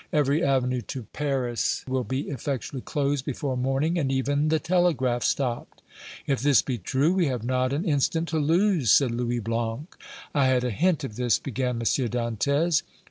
[0.11, 5.83] Every avenue to Paris will be effectually closed before morning and even the telegraph stopped!"
[6.25, 9.95] "If this be true, we have not an instant to lose!" said Louis Blanc.
[10.33, 11.81] "I had a hint of this," began M.
[11.81, 12.81] Dantès.